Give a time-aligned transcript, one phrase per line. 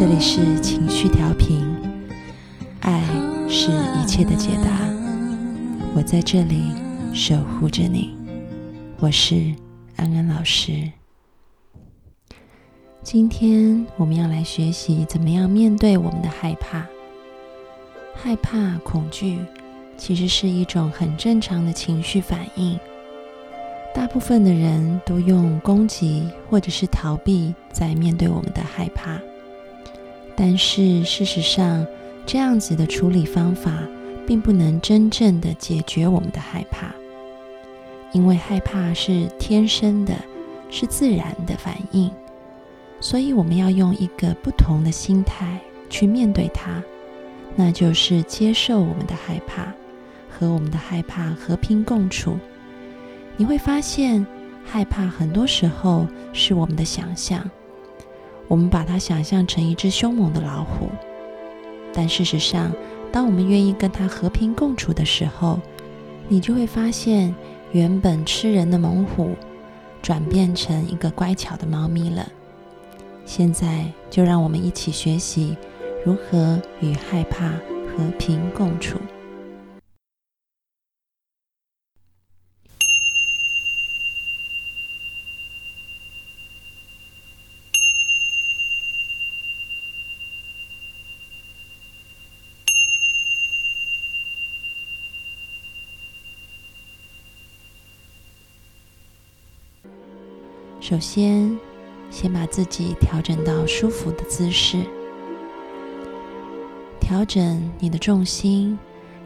[0.00, 1.62] 这里是情绪调频，
[2.80, 3.02] 爱
[3.50, 4.80] 是一切的解答。
[5.94, 6.72] 我在这里
[7.12, 8.16] 守护着你，
[8.98, 9.54] 我是
[9.96, 10.90] 安安老师。
[13.02, 16.86] 今天我们要来学习怎么样面对我们的害怕。
[18.14, 19.38] 害怕、恐惧
[19.98, 22.80] 其实是一种很正常的情绪反应。
[23.94, 29.20] 大部分的人都用攻击或者是逃避在面对我们的害怕，
[30.42, 31.86] 但是事实上，
[32.24, 33.86] 这样子的处理方法
[34.26, 36.94] 并不能真正的解决我们的害怕，
[38.14, 40.14] 因为害怕是天生的，
[40.70, 42.10] 是自然的反应，
[43.02, 46.82] 所以我们要用一个不同的心态去面对它，
[47.54, 49.70] 那就是接受我们的害怕，
[50.30, 52.38] 和我们的害怕和平共处。
[53.36, 54.26] 你会发现，
[54.64, 57.46] 害怕很多时候是我们的想象，
[58.50, 60.88] 我们把它想象成一只凶猛的老虎。
[61.92, 62.72] 但事实上，
[63.12, 65.60] 当我们愿意跟它和平共处的时候，
[66.26, 67.32] 你就会发现，
[67.70, 69.36] 原本吃人的猛虎，
[70.02, 72.28] 转变成一个乖巧的猫咪了。
[73.24, 75.56] 现在，就让我们一起学习
[76.04, 78.98] 如何与害怕和平共处。
[100.90, 101.56] 首先，
[102.10, 104.84] 先把自己调整到舒服的姿势，
[106.98, 108.76] 调整你的重心，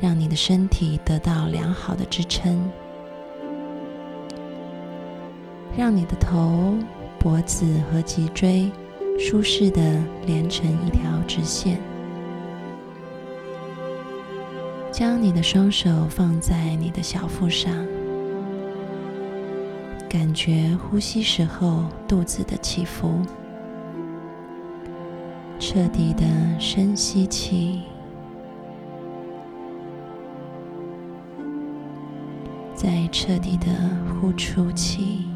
[0.00, 2.66] 让你的身体得到良好的支撑，
[5.76, 6.78] 让你的头、
[7.18, 8.72] 脖子和脊椎
[9.18, 11.78] 舒适的连成一条直线，
[14.90, 17.86] 将你的双手放在你的小腹上。
[20.10, 23.22] 感觉呼吸时候肚子的起伏，
[25.56, 26.24] 彻底的
[26.58, 27.82] 深吸气，
[32.74, 33.68] 再彻底的
[34.20, 35.26] 呼出气，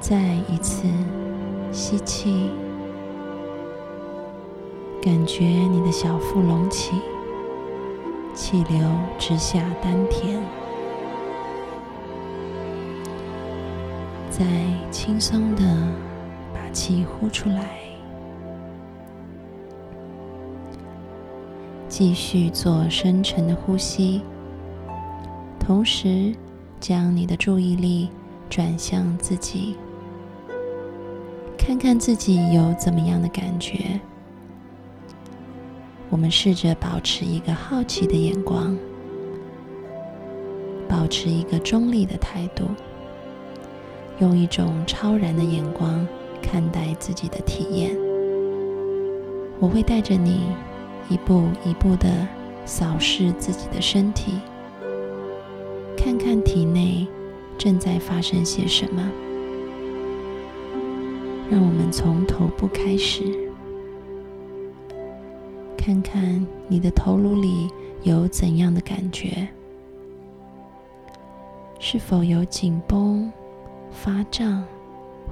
[0.00, 0.86] 再一次
[1.72, 2.50] 吸气，
[5.00, 7.00] 感觉你的小腹隆起，
[8.34, 8.78] 气流
[9.18, 10.38] 直下丹田。
[14.30, 14.46] 再
[14.90, 15.62] 轻松的
[16.54, 17.80] 把气呼出来，
[21.88, 24.22] 继续做深沉的呼吸，
[25.58, 26.32] 同时
[26.78, 28.08] 将你的注意力
[28.48, 29.76] 转向自己，
[31.58, 34.00] 看看自己有怎么样的感觉。
[36.08, 38.78] 我们试着保持一个好奇的眼光，
[40.88, 42.64] 保持一个中立的态度。
[44.20, 46.06] 用一种超然的眼光
[46.42, 47.96] 看待自己的体验，
[49.58, 50.42] 我会带着你
[51.08, 52.28] 一步一步的
[52.66, 54.34] 扫视自己的身体，
[55.96, 57.06] 看看体内
[57.56, 59.10] 正在发生些什么。
[61.50, 63.24] 让我们从头部开始，
[65.78, 67.68] 看看你的头颅里
[68.02, 69.48] 有怎样的感觉，
[71.78, 73.32] 是否有紧绷？
[73.90, 74.64] 发胀，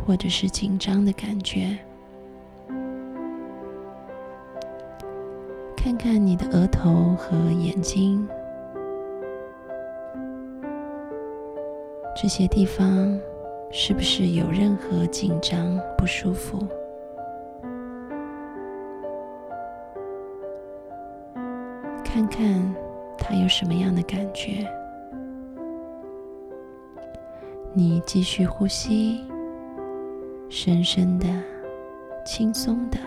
[0.07, 1.79] 或者是紧张的感觉。
[5.77, 8.29] 看看你的额头和眼睛，
[12.21, 13.19] 这些地方
[13.71, 16.59] 是不是有任何紧张、不舒服？
[22.05, 22.75] 看看
[23.17, 24.67] 它有什么样的感觉。
[27.75, 29.25] 你继续呼吸，
[30.49, 31.27] 深深的、
[32.25, 32.99] 轻松的，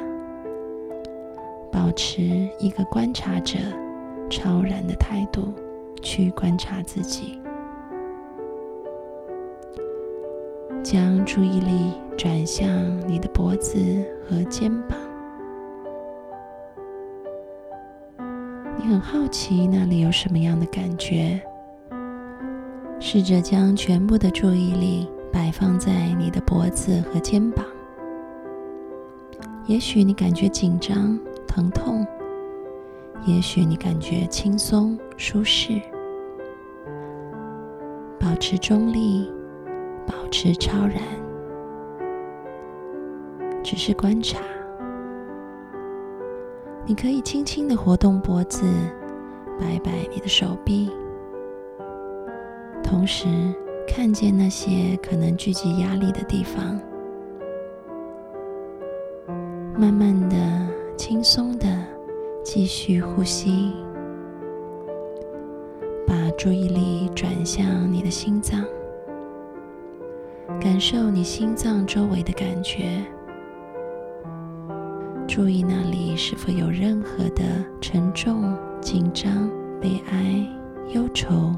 [1.71, 2.21] 保持
[2.57, 3.57] 一个观察者、
[4.29, 5.53] 超然的态度
[6.01, 7.41] 去观察自己，
[10.81, 12.67] 将注意力转向
[13.07, 13.77] 你的脖子
[14.25, 14.97] 和肩膀。
[18.77, 21.41] 你很好奇那里有什么样的感觉？
[23.13, 27.65] 试着将全部的注意力摆放在你的脖子和肩膀。
[29.65, 32.05] 也许你感觉紧张、疼痛；
[33.25, 35.73] 也许你感觉轻松、舒适。
[38.17, 39.29] 保持中立，
[40.07, 41.03] 保持超然。
[43.61, 44.39] 只是观察。
[46.85, 48.63] 你可以轻轻的活动脖子，
[49.59, 50.89] 摆摆你的手臂，
[52.91, 53.25] 同时
[53.87, 56.77] 看见那些可能聚集压力的地方。
[59.73, 60.35] 慢慢的、
[60.97, 61.65] 轻松的
[62.43, 63.71] 继续呼吸，
[66.05, 68.61] 把注意力转向你的心脏，
[70.59, 73.01] 感受你心脏周围的感觉，
[75.25, 77.41] 注意那里是否有任何的
[77.79, 79.49] 沉重、紧张、
[79.79, 80.45] 悲哀、
[80.93, 81.55] 忧愁，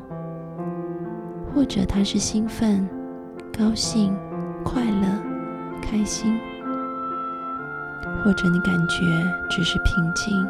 [1.53, 2.87] 或者它是兴奋、
[3.57, 4.15] 高兴、
[4.63, 5.07] 快乐、
[5.81, 6.39] 开心。
[8.23, 9.05] 或者你感觉
[9.49, 10.47] 只是平静，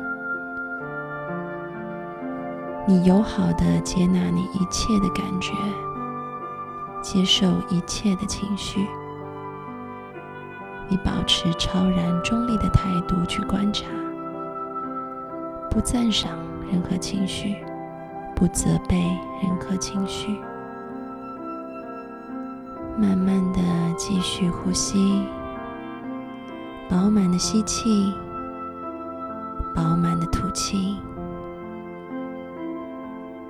[2.87, 5.53] 你友好的接纳你一切的感觉，
[7.01, 8.79] 接受一切的情绪，
[10.87, 13.85] 你保持超然中立的态度去观察，
[15.71, 16.31] 不赞赏
[16.71, 17.55] 任何情绪，
[18.35, 18.99] 不责备
[19.41, 20.39] 任何情绪，
[22.97, 23.59] 慢慢的
[23.97, 25.23] 继续呼吸。
[26.89, 28.13] 饱满的吸气，
[29.73, 30.97] 饱满的吐气。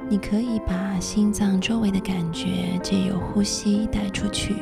[0.07, 4.55] 你可以把心脏周围的感觉借由呼吸带出去，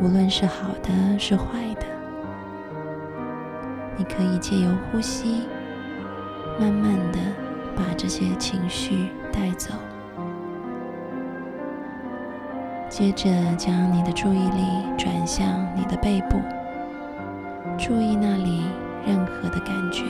[0.00, 1.86] 无论是好的是坏的，
[3.96, 5.42] 你可以借由呼吸，
[6.60, 7.18] 慢慢的
[7.74, 9.70] 把这些情绪带走。
[12.96, 13.28] 接着，
[13.58, 14.62] 将你的注意力
[14.96, 15.46] 转向
[15.76, 16.40] 你的背部。
[17.76, 18.62] 注意那里
[19.06, 20.04] 任何的感觉，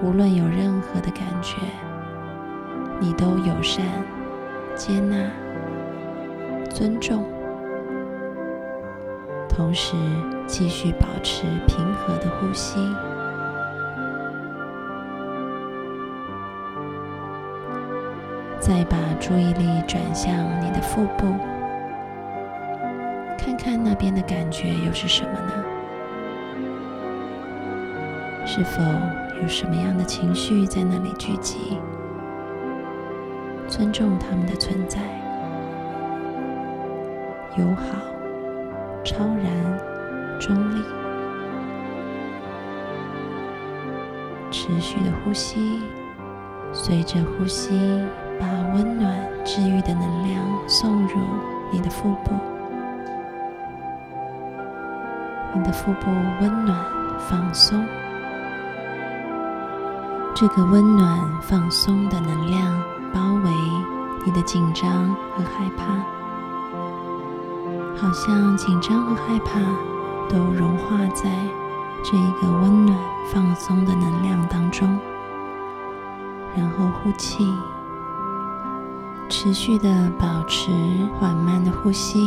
[0.00, 1.56] 无论有任何的感觉，
[3.00, 3.84] 你都友善、
[4.76, 5.28] 接纳、
[6.70, 7.24] 尊重，
[9.48, 9.96] 同时
[10.46, 12.78] 继续保持平和的呼吸。
[18.66, 21.32] 再把注意力转向你的腹部。
[23.38, 25.64] 看看那边的感觉又是什么呢？
[28.44, 28.82] 是否
[29.40, 31.78] 有什么样的情绪在那里聚集？
[33.68, 34.98] 尊重他们的存在，
[37.56, 37.84] 友好、
[39.04, 40.82] 超然、中立，
[44.50, 45.80] 持续的呼吸，
[46.72, 48.02] 随着呼吸，
[48.38, 49.12] 把温暖、
[49.44, 51.20] 治愈的能量送入
[51.70, 52.32] 你的腹部。
[55.54, 56.10] 你的腹部
[56.40, 56.78] 温暖
[57.18, 57.82] 放松，
[60.34, 62.82] 这个温暖放松的能量
[63.14, 63.50] 包围
[64.26, 65.94] 你的紧张和害怕，
[67.96, 69.60] 好像紧张和害怕
[70.28, 71.30] 都融化在
[72.04, 72.98] 这一个温暖
[73.32, 74.98] 放松的能量当中。
[76.54, 77.50] 然后呼气，
[79.28, 80.70] 持续的保持
[81.18, 82.18] 缓慢的呼吸，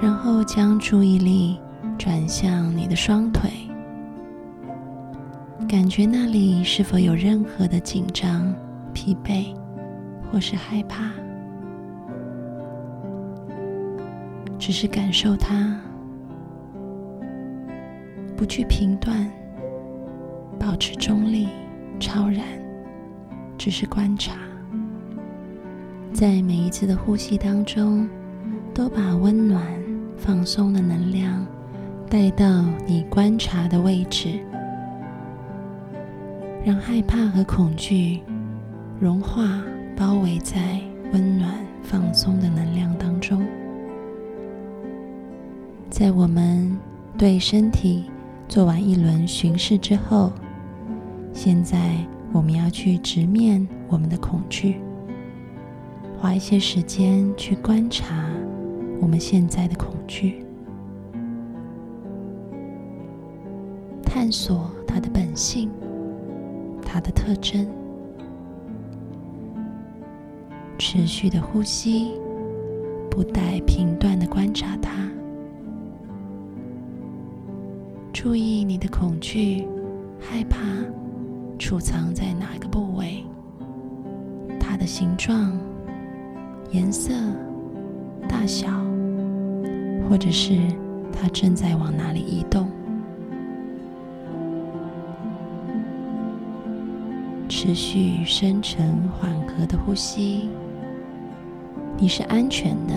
[0.00, 1.58] 然后将注意力。
[1.98, 3.50] 转向你的双腿，
[5.68, 8.54] 感觉那里是否有任何的紧张、
[8.92, 9.46] 疲惫
[10.30, 11.10] 或是害怕？
[14.60, 15.76] 只是感受它，
[18.36, 19.28] 不去评断，
[20.56, 21.48] 保持中立、
[21.98, 22.44] 超然，
[23.58, 24.34] 只是观察。
[26.18, 28.08] 在每一次的呼吸当中，
[28.74, 29.64] 都把温暖、
[30.16, 31.46] 放松的能量。
[32.10, 34.30] 带到你观察的位置，
[36.64, 38.20] 让害怕和恐惧
[38.98, 39.62] 融化，
[39.96, 40.80] 包围在
[41.12, 43.46] 温暖、放松的能量当中。
[45.88, 46.76] 在我们
[47.16, 48.06] 对身体
[48.48, 50.32] 做完一轮巡视之后，
[51.32, 51.94] 现在
[52.32, 54.80] 我们要去直面我们的恐惧，
[56.20, 58.28] 花一些时间去观察
[59.00, 60.44] 我们现在的恐惧。
[64.02, 65.70] 探索它的本性，
[66.84, 67.64] 它的特征，
[70.76, 72.10] 持续的呼吸，
[73.08, 74.90] 不带评断的观察它，
[78.12, 79.68] 注意你的恐惧、
[80.18, 80.58] 害怕
[81.60, 83.22] 储藏在哪个部位，
[84.58, 85.56] 它的形状、
[86.70, 87.12] 颜色、
[88.28, 88.68] 大小，
[90.08, 90.58] 或者是
[91.10, 92.68] 它正在往哪里移动。
[97.48, 100.50] 持续深沉缓和的呼吸，
[101.96, 102.94] 你是安全的，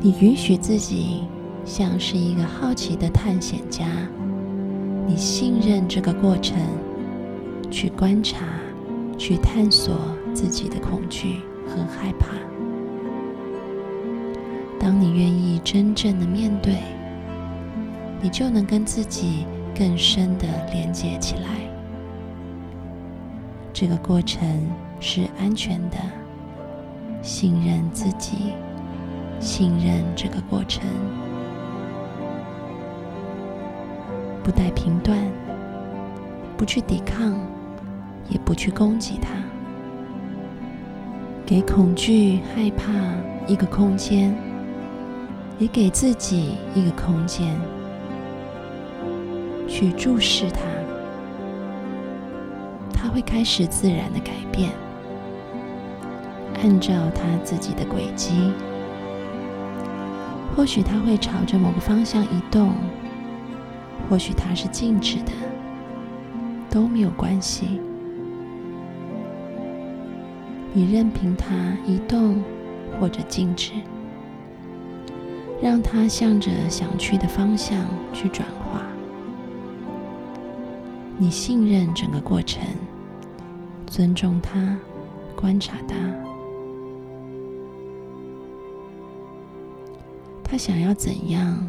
[0.00, 1.22] 你允许自己
[1.64, 3.86] 像是一个好奇的探险家，
[5.06, 6.58] 你信任这个过程，
[7.70, 8.44] 去观察、
[9.16, 9.94] 去探索
[10.34, 12.28] 自己的恐惧和害怕。
[14.78, 16.74] 当你愿意真正的面对，
[18.20, 21.48] 你就能跟自己更深的连接起来。
[23.72, 25.96] 这个过程是安全的，
[27.22, 28.52] 信任自己，
[29.40, 30.84] 信任这个过程，
[34.44, 35.18] 不带评断，
[36.56, 37.34] 不去抵抗，
[38.28, 39.30] 也不去攻击它，
[41.44, 42.92] 给恐惧、害怕
[43.46, 44.34] 一个空间，
[45.58, 47.54] 也给自己一个空间，
[49.68, 50.60] 去注视它。
[52.92, 54.70] 他会开始自然的改变，
[56.62, 58.52] 按照他自己的轨迹。
[60.54, 62.72] 或许他会朝着某个方向移动，
[64.08, 65.32] 或许他是静止的，
[66.70, 67.80] 都没有关系。
[70.72, 72.42] 你任凭它移动
[72.98, 73.72] 或者静止，
[75.62, 77.78] 让它向着想去的方向
[78.12, 78.82] 去转化。
[81.18, 82.62] 你信任整个过程。
[83.86, 84.74] 尊重它，
[85.36, 85.94] 观察它，
[90.42, 91.68] 他想要怎样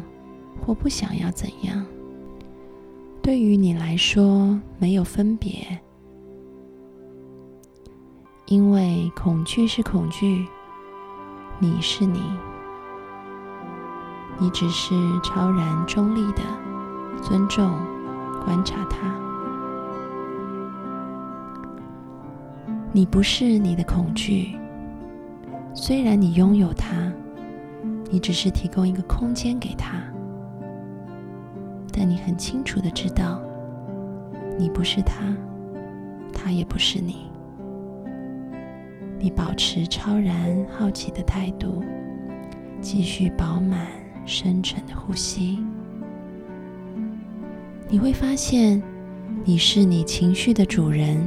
[0.58, 1.84] 或不想要怎样，
[3.20, 5.78] 对于你来说没有分别，
[8.46, 10.46] 因为恐惧是恐惧，
[11.58, 12.20] 你是你，
[14.38, 16.42] 你只是超然中立的
[17.22, 17.72] 尊重
[18.44, 18.98] 观察他。
[22.92, 24.58] 你不是你的恐惧，
[25.72, 27.10] 虽然你拥有它，
[28.10, 30.02] 你只是提供一个空间给它，
[31.90, 33.40] 但你很清楚的知道，
[34.58, 35.34] 你不是他，
[36.30, 37.32] 他也不是你。
[39.24, 41.82] 你保持超然好奇的态度，
[42.82, 43.86] 继续饱满
[44.26, 45.58] 深沉的呼吸，
[47.88, 48.82] 你会发现，
[49.42, 51.26] 你是你情绪的主人。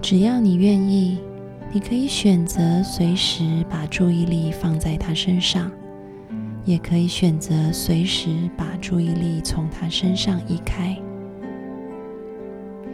[0.00, 1.20] 只要你愿意，
[1.70, 5.70] 你可以选择随时把注意力放在他身上，
[6.64, 11.00] 也可以选择随时把注意力从他身上移开。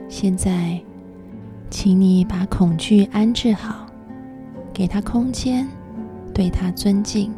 [0.07, 0.78] 现在，
[1.71, 3.87] 请你把恐惧安置好，
[4.73, 5.67] 给他空间，
[6.35, 7.31] 对他尊敬。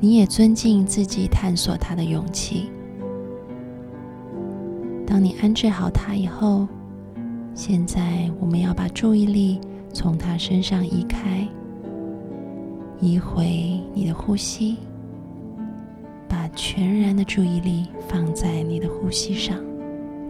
[0.00, 2.70] 你也尊敬自己探索他的勇气。
[5.06, 6.66] 当你安置好他以后。
[7.54, 9.60] 现在，我们要把注意力
[9.92, 11.46] 从他身上移开，
[12.98, 14.78] 移回你的呼吸，
[16.26, 19.58] 把全然的注意力放在你的呼吸上，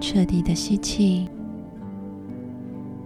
[0.01, 1.29] 彻底的吸气，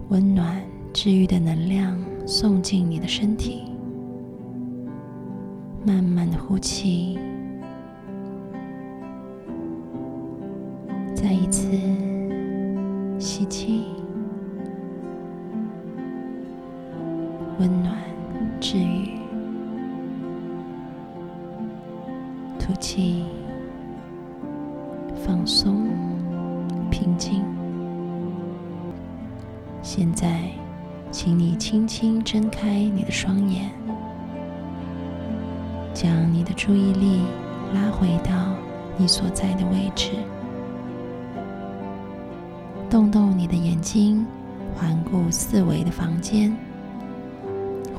[0.09, 3.65] 温暖治愈的能量送进你的身体，
[5.85, 7.19] 慢慢的呼气，
[11.13, 11.69] 再一次
[13.19, 13.87] 吸气。
[17.59, 17.96] 温暖，
[39.07, 40.13] 所在的位置，
[42.91, 44.27] 动动你的眼睛，
[44.75, 46.57] 环顾四围的房间。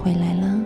[0.04, 0.60] 回来了，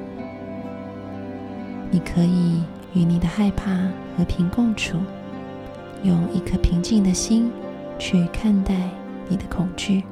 [1.89, 2.62] 你可以
[2.93, 3.71] 与你的害怕
[4.17, 4.98] 和平共处，
[6.03, 7.51] 用一颗平静的心
[7.98, 8.75] 去看待
[9.27, 10.03] 你的恐惧，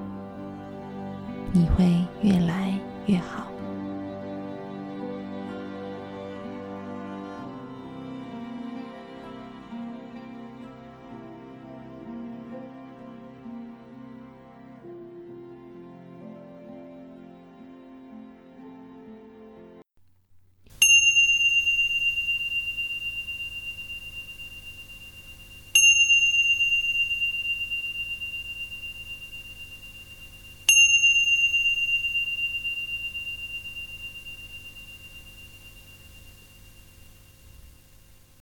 [1.51, 1.86] 你会
[2.21, 2.74] 越来
[3.05, 3.49] 越好。